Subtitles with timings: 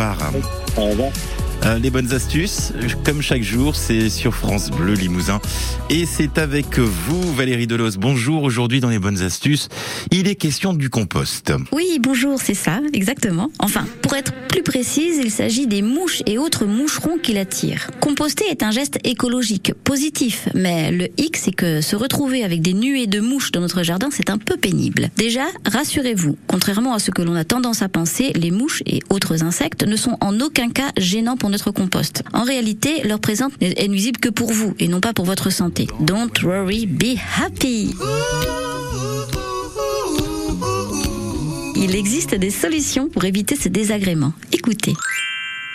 [0.00, 0.32] revoir.
[0.76, 1.39] Au.
[1.66, 2.72] Euh, les bonnes astuces,
[3.04, 5.40] comme chaque jour, c'est sur France Bleu Limousin.
[5.90, 7.98] Et c'est avec vous, Valérie Delos.
[7.98, 9.68] Bonjour, aujourd'hui dans les bonnes astuces,
[10.10, 11.52] il est question du compost.
[11.72, 13.50] Oui, bonjour, c'est ça, exactement.
[13.58, 17.90] Enfin, pour être plus précise, il s'agit des mouches et autres moucherons qui l'attirent.
[18.00, 22.72] Composter est un geste écologique positif, mais le hic, c'est que se retrouver avec des
[22.72, 25.10] nuées de mouches dans notre jardin, c'est un peu pénible.
[25.16, 29.42] Déjà, rassurez-vous, contrairement à ce que l'on a tendance à penser, les mouches et autres
[29.44, 32.22] insectes ne sont en aucun cas gênants pour notre compost.
[32.32, 35.86] En réalité, leur présence est nuisible que pour vous et non pas pour votre santé.
[36.00, 37.94] Don't worry, be happy.
[41.76, 44.32] Il existe des solutions pour éviter ce désagrément.
[44.52, 44.92] Écoutez.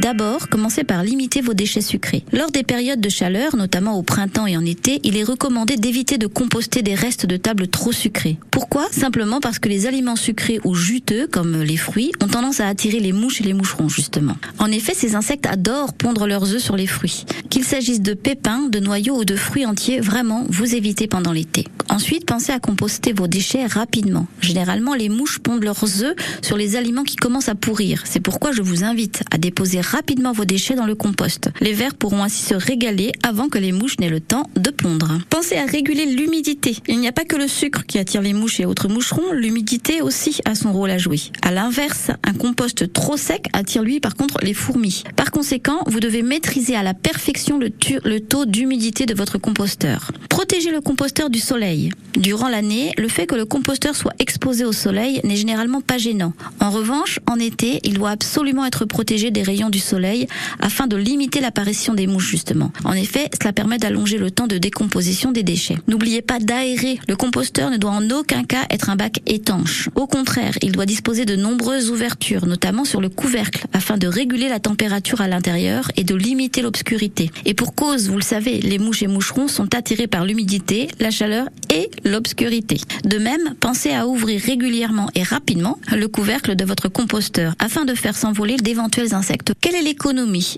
[0.00, 2.24] D'abord, commencez par limiter vos déchets sucrés.
[2.32, 6.16] Lors des périodes de chaleur, notamment au printemps et en été, il est recommandé d'éviter
[6.16, 8.38] de composter des restes de table trop sucrés.
[8.50, 8.88] Pourquoi?
[8.92, 12.98] Simplement parce que les aliments sucrés ou juteux, comme les fruits, ont tendance à attirer
[12.98, 14.36] les mouches et les moucherons, justement.
[14.58, 17.26] En effet, ces insectes adorent pondre leurs œufs sur les fruits.
[17.50, 21.66] Qu'il s'agisse de pépins, de noyaux ou de fruits entiers, vraiment, vous évitez pendant l'été.
[21.90, 24.28] Ensuite, pensez à composter vos déchets rapidement.
[24.40, 28.04] Généralement, les mouches pondent leurs œufs sur les aliments qui commencent à pourrir.
[28.06, 31.50] C'est pourquoi je vous invite à déposer rapidement vos déchets dans le compost.
[31.60, 35.18] Les vers pourront ainsi se régaler avant que les mouches n'aient le temps de pondre.
[35.28, 36.76] Pensez à réguler l'humidité.
[36.86, 40.02] Il n'y a pas que le sucre qui attire les mouches et autres moucherons, l'humidité
[40.02, 41.20] aussi a son rôle à jouer.
[41.42, 45.02] À l'inverse, un compost trop sec attire lui par contre les fourmis.
[45.16, 47.70] Par conséquent, vous devez maîtriser à la perfection le,
[48.04, 50.12] le taux d'humidité de votre composteur.
[50.28, 51.90] Protégez le composteur du soleil.
[52.14, 56.32] Durant l'année, le fait que le composteur soit exposé au soleil n'est généralement pas gênant.
[56.60, 60.26] En revanche, en été, il doit absolument être protégé des rayons du soleil
[60.60, 62.72] afin de limiter l'apparition des mouches justement.
[62.84, 65.78] En effet, cela permet d'allonger le temps de décomposition des déchets.
[65.88, 66.98] N'oubliez pas d'aérer.
[67.08, 69.88] Le composteur ne doit en aucun cas être un bac étanche.
[69.94, 74.48] Au contraire, il doit disposer de nombreuses ouvertures, notamment sur le couvercle, afin de réguler
[74.48, 77.30] la température à l'intérieur et de limiter l'obscurité.
[77.44, 81.10] Et pour cause, vous le savez, les mouches et moucherons sont attirés par l'humidité, la
[81.10, 82.80] chaleur et l'obscurité.
[83.04, 87.94] De même, pensez à ouvrir régulièrement et rapidement le couvercle de votre composteur afin de
[87.94, 89.52] faire s'envoler d'éventuels insectes.
[89.70, 90.56] Quelle est l'économie?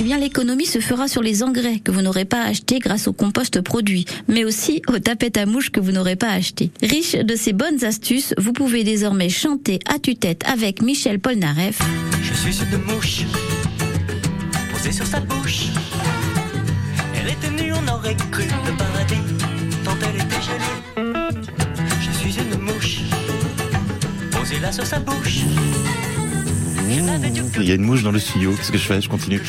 [0.00, 3.12] Eh bien, l'économie se fera sur les engrais que vous n'aurez pas achetés grâce au
[3.12, 6.72] compost produit, mais aussi aux tapettes à mouches que vous n'aurez pas achetées.
[6.82, 11.78] Riche de ces bonnes astuces, vous pouvez désormais chanter à tue-tête avec Michel Polnareff.
[12.20, 13.26] Je suis une mouche,
[14.72, 15.66] posée sur sa bouche.
[17.14, 19.22] Elle était nue, on aurait cru le paradis,
[19.84, 21.28] tant elle était jolie.
[22.00, 23.02] Je suis une mouche,
[24.32, 25.44] posée là sur sa bouche.
[27.58, 28.52] Il y a une mouche dans le studio.
[28.52, 29.00] Qu'est-ce que je fais?
[29.00, 29.42] Je continue.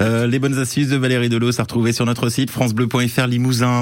[0.00, 3.72] Euh, les bonnes astuces de Valérie Delos à retrouver sur notre site francebleu.fr Limousin.